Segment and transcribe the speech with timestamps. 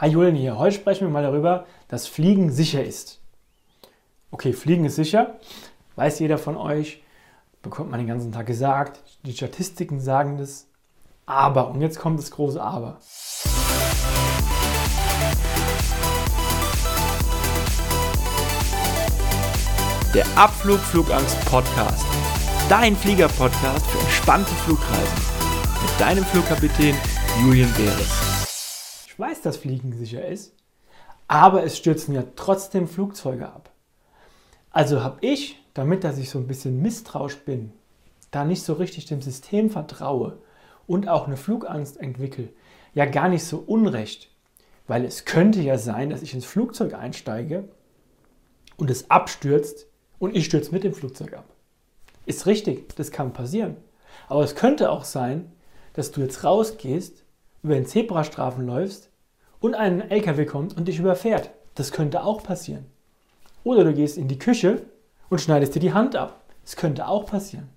[0.00, 0.56] Hi Julian hier.
[0.56, 3.20] Heute sprechen wir mal darüber, dass Fliegen sicher ist.
[4.30, 5.38] Okay, Fliegen ist sicher.
[5.94, 7.02] Weiß jeder von euch.
[7.60, 9.00] Bekommt man den ganzen Tag gesagt.
[9.26, 10.68] Die Statistiken sagen das.
[11.26, 12.98] Aber, und jetzt kommt das große Aber.
[20.14, 22.06] Der Abflug Flugangst Podcast.
[22.70, 25.18] Dein Flieger-Podcast für entspannte Flugreisen.
[25.82, 26.96] Mit deinem Flugkapitän
[27.42, 28.49] Julian Beres
[29.40, 30.54] weiß, dass Fliegen sicher ist,
[31.26, 33.70] aber es stürzen ja trotzdem Flugzeuge ab.
[34.70, 37.72] Also habe ich, damit dass ich so ein bisschen misstrauisch bin,
[38.30, 40.38] da nicht so richtig dem System vertraue
[40.86, 42.48] und auch eine Flugangst entwickle,
[42.94, 44.30] ja gar nicht so unrecht,
[44.86, 47.68] weil es könnte ja sein, dass ich ins Flugzeug einsteige
[48.76, 49.86] und es abstürzt
[50.18, 51.46] und ich stürze mit dem Flugzeug ab.
[52.26, 53.76] Ist richtig, das kann passieren.
[54.28, 55.50] Aber es könnte auch sein,
[55.94, 57.24] dass du jetzt rausgehst,
[57.62, 59.09] über den Zebrastreifen läufst
[59.60, 61.50] und ein LKW kommt und dich überfährt.
[61.74, 62.86] Das könnte auch passieren.
[63.62, 64.82] Oder du gehst in die Küche
[65.28, 66.40] und schneidest dir die Hand ab.
[66.64, 67.68] Das könnte auch passieren.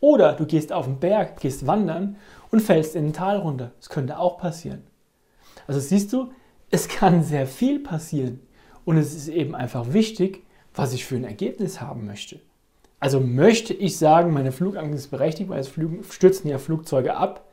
[0.00, 2.16] Oder du gehst auf den Berg, gehst wandern
[2.50, 3.72] und fällst in ein Tal runter.
[3.78, 4.84] Das könnte auch passieren.
[5.66, 6.32] Also siehst du,
[6.70, 8.40] es kann sehr viel passieren.
[8.84, 10.44] Und es ist eben einfach wichtig,
[10.74, 12.40] was ich für ein Ergebnis haben möchte.
[13.00, 15.70] Also möchte ich sagen, meine Flugangst ist berechtigt, weil es
[16.10, 17.44] stürzen ja Flugzeuge ab,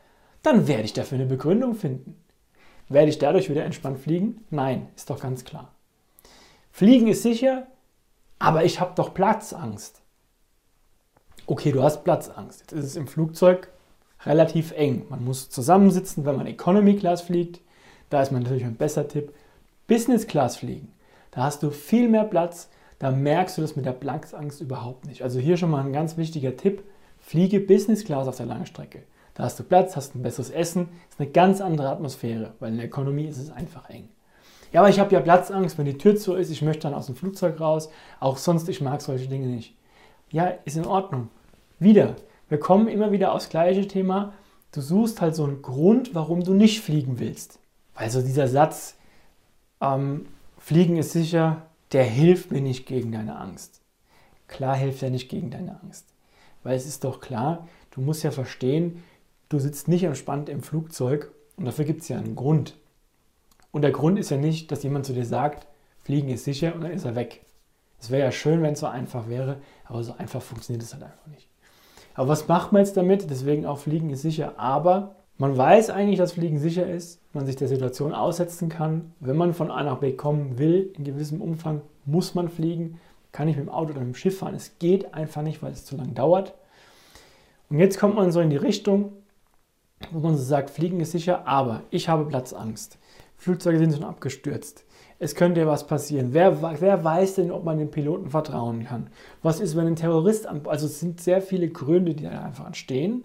[0.43, 2.15] dann werde ich dafür eine Begründung finden.
[2.87, 4.45] Werde ich dadurch wieder entspannt fliegen?
[4.49, 5.71] Nein, ist doch ganz klar.
[6.71, 7.67] Fliegen ist sicher,
[8.37, 10.01] aber ich habe doch Platzangst.
[11.47, 12.61] Okay, du hast Platzangst.
[12.61, 13.69] Jetzt ist es im Flugzeug
[14.25, 15.05] relativ eng.
[15.09, 17.61] Man muss zusammensitzen, wenn man Economy Class fliegt.
[18.09, 19.33] Da ist man natürlich ein besser Tipp.
[19.87, 20.91] Business Class fliegen.
[21.31, 22.69] Da hast du viel mehr Platz.
[22.99, 25.21] Da merkst du das mit der Platzangst überhaupt nicht.
[25.21, 26.83] Also hier schon mal ein ganz wichtiger Tipp.
[27.19, 29.03] Fliege Business Class auf der Langstrecke.
[29.35, 32.77] Da hast du Platz, hast ein besseres Essen, ist eine ganz andere Atmosphäre, weil in
[32.77, 34.09] der Ökonomie ist es einfach eng.
[34.71, 37.05] Ja, aber ich habe ja Platzangst, wenn die Tür zu ist, ich möchte dann aus
[37.05, 39.75] dem Flugzeug raus, auch sonst, ich mag solche Dinge nicht.
[40.31, 41.29] Ja, ist in Ordnung.
[41.79, 42.15] Wieder,
[42.49, 44.33] wir kommen immer wieder aufs gleiche Thema.
[44.71, 47.59] Du suchst halt so einen Grund, warum du nicht fliegen willst.
[47.93, 48.97] Weil so dieser Satz,
[49.81, 53.81] ähm, Fliegen ist sicher, der hilft mir nicht gegen deine Angst.
[54.47, 56.05] Klar hilft er nicht gegen deine Angst.
[56.63, 59.03] Weil es ist doch klar, du musst ja verstehen,
[59.49, 62.77] du sitzt nicht entspannt im Flugzeug und dafür gibt es ja einen Grund.
[63.71, 65.67] Und der Grund ist ja nicht, dass jemand zu dir sagt,
[66.01, 67.45] Fliegen ist sicher und dann ist er weg.
[67.99, 71.03] Es wäre ja schön, wenn es so einfach wäre, aber so einfach funktioniert es halt
[71.03, 71.47] einfach nicht.
[72.13, 73.29] Aber was macht man jetzt damit?
[73.29, 74.53] Deswegen auch Fliegen ist sicher.
[74.57, 79.13] Aber man weiß eigentlich, dass Fliegen sicher ist, man sich der Situation aussetzen kann.
[79.19, 82.99] Wenn man von A nach B kommen will, in gewissem Umfang, muss man fliegen.
[83.33, 84.55] Kann ich mit dem Auto oder mit dem Schiff fahren.
[84.55, 86.53] Es geht einfach nicht, weil es zu lange dauert.
[87.69, 89.11] Und jetzt kommt man so in die Richtung,
[90.11, 92.97] wo man so sagt, Fliegen ist sicher, aber ich habe Platzangst.
[93.37, 94.85] Flugzeuge sind schon abgestürzt.
[95.17, 96.33] Es könnte ja was passieren.
[96.33, 99.09] Wer, wer weiß denn, ob man den Piloten vertrauen kann?
[99.41, 102.65] Was ist, wenn ein Terrorist an, Also es sind sehr viele Gründe, die da einfach
[102.65, 103.23] entstehen.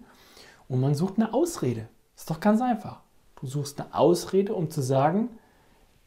[0.69, 1.89] Und man sucht eine Ausrede.
[2.17, 3.01] Ist doch ganz einfach.
[3.41, 5.31] Du suchst eine Ausrede, um zu sagen,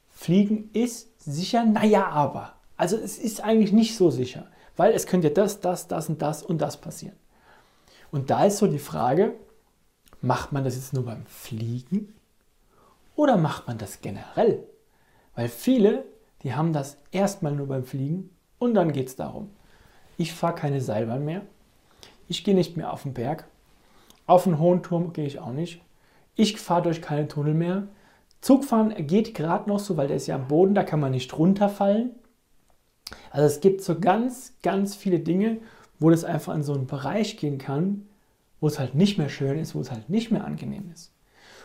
[0.10, 2.54] Fliegen ist sicher, naja, aber.
[2.78, 4.48] Also es ist eigentlich nicht so sicher,
[4.78, 7.16] weil es könnte ja das, das, das und das und das passieren.
[8.12, 9.34] Und da ist so die Frage,
[10.26, 12.14] Macht man das jetzt nur beim Fliegen
[13.18, 14.64] oder macht man das generell?
[15.36, 16.06] Weil viele,
[16.44, 19.50] die haben das erstmal nur beim Fliegen und dann geht es darum.
[20.18, 21.42] Ich fahre keine Seilbahn mehr.
[22.30, 23.50] Ich gehe nicht mehr auf den Berg.
[24.26, 25.82] Auf den hohen Turm gehe ich auch nicht.
[26.36, 27.90] Ich fahre durch keine Tunnel mehr.
[28.40, 31.38] Zugfahren geht gerade noch so, weil der ist ja am Boden, da kann man nicht
[31.38, 32.12] runterfallen.
[33.30, 35.58] Also es gibt so ganz, ganz viele Dinge,
[36.00, 38.08] wo das einfach in so einen Bereich gehen kann,
[38.64, 41.12] wo es halt nicht mehr schön ist, wo es halt nicht mehr angenehm ist.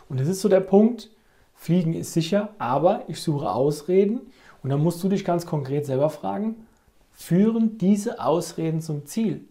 [0.09, 1.11] Und das ist so der Punkt,
[1.55, 4.23] Fliegen ist sicher, aber ich suche Ausreden
[4.65, 6.67] und dann musst du dich ganz konkret selber fragen,
[7.13, 9.45] führen diese Ausreden zum Ziel?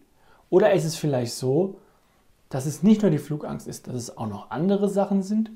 [0.50, 1.78] Oder ist es vielleicht so,
[2.50, 5.50] dass es nicht nur die Flugangst ist, dass es auch noch andere Sachen sind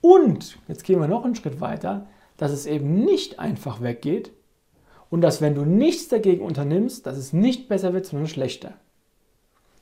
[0.00, 4.32] und, jetzt gehen wir noch einen Schritt weiter, dass es eben nicht einfach weggeht
[5.08, 8.74] und dass wenn du nichts dagegen unternimmst, dass es nicht besser wird, sondern schlechter.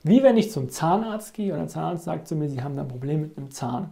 [0.02, 2.88] Wie wenn ich zum Zahnarzt gehe und der Zahnarzt sagt zu mir, Sie haben ein
[2.88, 3.90] Problem mit einem Zahn.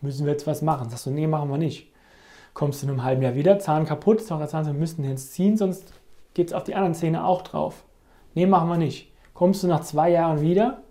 [0.00, 0.90] Müssen wir jetzt was machen?
[0.90, 1.92] Sagst du, nee, machen wir nicht.
[2.52, 5.12] Kommst du in einem halben Jahr wieder, Zahn kaputt, sagt der Zahnarzt, wir müssen den
[5.12, 5.92] jetzt ziehen, sonst
[6.34, 7.84] geht es auf die anderen Zähne auch drauf.
[8.34, 9.12] Nee, machen wir nicht.
[9.34, 10.82] Kommst du nach zwei Jahren wieder,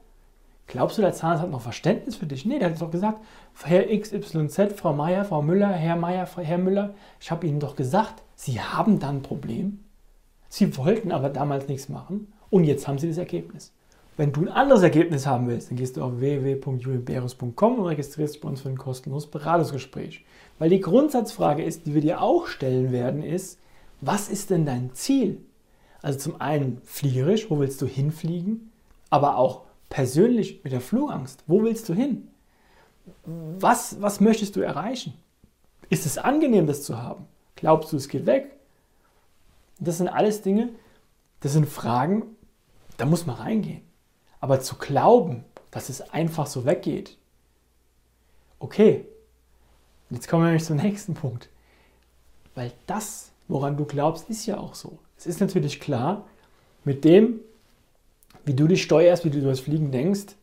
[0.67, 2.45] glaubst du, der Zahnarzt hat noch Verständnis für dich?
[2.45, 3.19] Nee, der hat doch gesagt,
[3.63, 8.23] Herr XYZ, Frau Meier, Frau Müller, Herr Meier, Herr Müller, ich habe Ihnen doch gesagt,
[8.35, 9.83] Sie haben dann ein Problem.
[10.47, 13.73] Sie wollten aber damals nichts machen und jetzt haben Sie das Ergebnis.
[14.19, 18.49] Wenn du ein anderes Ergebnis haben willst, dann gehst du auf www.julienberus.com und registrierst bei
[18.49, 20.25] uns für ein kostenloses Beratungsgespräch.
[20.57, 23.59] Weil die Grundsatzfrage ist, die wir dir auch stellen werden, ist,
[24.01, 25.37] was ist denn dein Ziel?
[26.01, 28.73] Also zum einen fliegerisch, wo willst du hinfliegen?
[29.09, 32.27] Aber auch persönlich mit der Flugangst, wo willst du hin?
[33.25, 35.13] Was, was möchtest du erreichen?
[35.89, 37.23] Ist es angenehm, das zu haben?
[37.55, 38.51] Glaubst du, es geht weg?
[39.79, 40.71] Das sind alles Dinge,
[41.39, 42.23] das sind Fragen,
[42.97, 43.87] da muss man reingehen.
[44.39, 47.17] Aber zu glauben, dass es einfach so weggeht,
[48.59, 49.05] okay,
[50.09, 51.49] jetzt kommen wir nämlich zum nächsten Punkt.
[52.55, 54.99] Weil das, woran du glaubst, ist ja auch so.
[55.17, 56.25] Es ist natürlich klar,
[56.83, 57.39] mit dem,
[58.45, 60.35] wie du dich steuerst, wie du über das Fliegen denkst,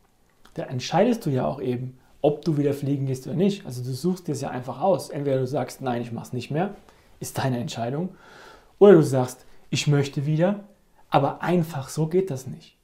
[0.55, 3.67] da entscheidest du ja auch eben, ob du wieder fliegen gehst oder nicht.
[3.67, 5.11] Also du suchst dir es ja einfach aus.
[5.11, 6.75] Entweder du sagst, nein, ich mache es nicht mehr,
[7.21, 8.15] ist deine Entscheidung.
[8.79, 10.65] Oder du sagst, ich möchte wieder,
[11.11, 12.76] aber einfach so geht das nicht.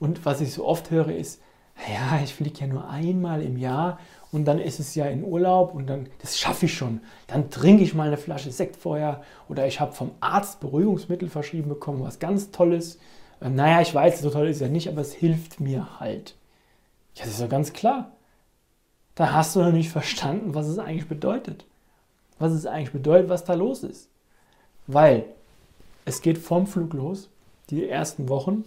[0.00, 1.40] Und was ich so oft höre ist,
[1.88, 4.00] ja, ich fliege ja nur einmal im Jahr
[4.32, 7.00] und dann ist es ja in Urlaub und dann, das schaffe ich schon.
[7.26, 11.68] Dann trinke ich mal eine Flasche Sekt vorher oder ich habe vom Arzt Beruhigungsmittel verschrieben
[11.68, 12.98] bekommen, was ganz Tolles.
[13.40, 16.34] Äh, naja, ich weiß, so toll ist es ja nicht, aber es hilft mir halt.
[17.14, 18.12] Ja, das ist ja ganz klar.
[19.14, 21.64] Da hast du noch nicht verstanden, was es eigentlich bedeutet.
[22.38, 24.08] Was es eigentlich bedeutet, was da los ist.
[24.86, 25.24] Weil
[26.04, 27.28] es geht vom Flug los,
[27.68, 28.64] die ersten Wochen.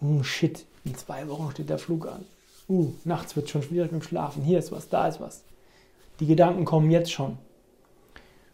[0.00, 2.24] Oh shit, in zwei Wochen steht der Flug an.
[2.68, 4.42] Uh, nachts wird schon schwierig mit dem Schlafen.
[4.42, 5.42] Hier ist was, da ist was.
[6.20, 7.38] Die Gedanken kommen jetzt schon.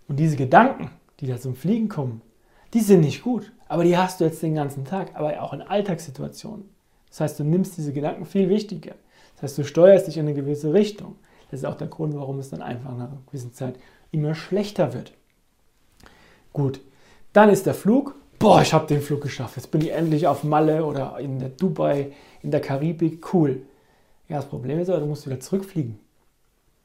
[0.08, 0.90] Und diese Gedanken,
[1.20, 2.22] die da zum Fliegen kommen,
[2.74, 3.52] die sind nicht gut.
[3.68, 6.68] Aber die hast du jetzt den ganzen Tag, aber auch in Alltagssituationen.
[7.08, 8.94] Das heißt, du nimmst diese Gedanken viel wichtiger.
[9.34, 11.16] Das heißt, du steuerst dich in eine gewisse Richtung.
[11.50, 13.78] Das ist auch der Grund, warum es dann einfach nach einer gewissen Zeit
[14.10, 15.12] immer schlechter wird.
[16.52, 16.80] Gut,
[17.32, 18.14] dann ist der Flug.
[18.38, 19.56] Boah, ich habe den Flug geschafft.
[19.56, 22.12] Jetzt bin ich endlich auf Malle oder in der Dubai,
[22.42, 23.32] in der Karibik.
[23.32, 23.62] Cool.
[24.28, 25.98] Ja, das Problem ist aber, du musst wieder zurückfliegen.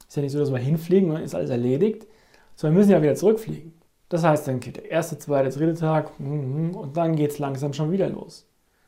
[0.08, 2.06] Ist ja nicht so, dass wir hinfliegen und dann ist alles erledigt,
[2.56, 3.74] sondern wir müssen ja wieder zurückfliegen.
[4.10, 7.74] Das heißt, dann geht der erste, zweite, dritte Tag mhm, und dann geht es langsam
[7.74, 8.46] schon wieder los.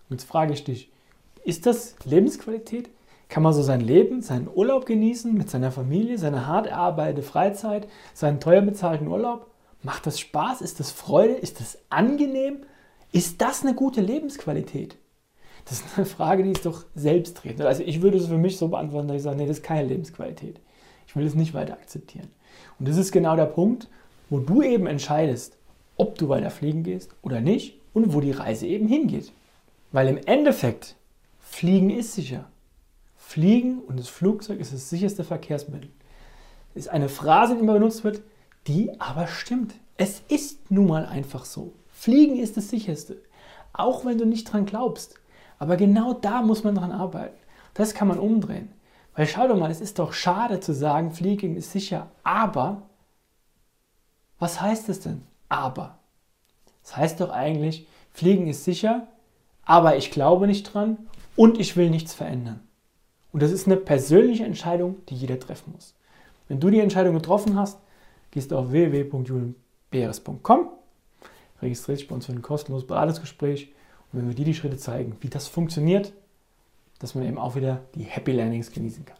[0.09, 0.92] Und jetzt frage ich dich,
[1.44, 2.89] ist das Lebensqualität?
[3.30, 7.88] Kann man so sein Leben, seinen Urlaub genießen mit seiner Familie, seine hart erarbeitete Freizeit,
[8.13, 9.48] seinen teuer bezahlten Urlaub?
[9.83, 10.62] Macht das Spaß?
[10.62, 11.33] Ist das Freude?
[11.33, 12.63] Ist das angenehm?
[13.12, 14.97] Ist das eine gute Lebensqualität?
[15.65, 17.62] Das ist eine Frage, die ist doch selbstredend.
[17.62, 19.88] Also ich würde es für mich so beantworten, dass ich sage, nee, das ist keine
[19.88, 20.59] Lebensqualität.
[21.07, 22.30] Ich will es nicht weiter akzeptieren.
[22.80, 23.88] Und das ist genau der Punkt,
[24.30, 25.57] wo du eben entscheidest,
[25.95, 29.31] ob du weiter fliegen gehst oder nicht und wo die Reise eben hingeht.
[29.91, 30.95] Weil im Endeffekt,
[31.39, 32.45] Fliegen ist sicher.
[33.15, 35.89] Fliegen und das Flugzeug ist das sicherste Verkehrsmittel.
[36.74, 38.21] Das ist eine Phrase, die immer benutzt wird,
[38.68, 39.75] die aber stimmt.
[39.98, 41.74] Es ist nun mal einfach so.
[41.89, 43.21] Fliegen ist das sicherste.
[43.74, 45.15] Auch wenn du nicht dran glaubst.
[45.60, 47.38] Aber genau da muss man dran arbeiten.
[47.74, 48.69] Das kann man umdrehen.
[49.15, 52.83] Weil schau doch mal, es ist doch schade zu sagen, Fliegen ist sicher, aber
[54.39, 55.24] was heißt es denn?
[55.50, 56.00] Aber.
[56.81, 59.07] Das heißt doch eigentlich, Fliegen ist sicher,
[59.63, 60.98] aber ich glaube nicht dran
[61.36, 62.59] und ich will nichts verändern.
[63.31, 65.95] Und das ist eine persönliche Entscheidung, die jeder treffen muss.
[66.48, 67.80] Wenn du die Entscheidung getroffen hast,
[68.33, 70.69] gehst du auf www.julienbeeres.com,
[71.62, 73.71] registrierst dich bei uns für ein kostenloses Beratungsgespräch
[74.12, 76.13] und wenn wir dir die Schritte zeigen, wie das funktioniert,
[76.97, 79.18] dass man eben auch wieder die Happy Landings genießen kann.